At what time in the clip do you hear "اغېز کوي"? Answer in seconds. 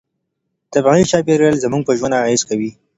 2.21-2.71